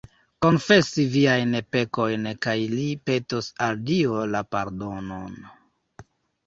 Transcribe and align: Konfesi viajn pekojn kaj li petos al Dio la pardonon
Konfesi 0.43 1.03
viajn 1.15 1.53
pekojn 1.75 2.25
kaj 2.47 2.57
li 2.73 2.89
petos 3.11 3.51
al 3.67 3.79
Dio 3.93 4.27
la 4.35 4.43
pardonon 4.57 5.39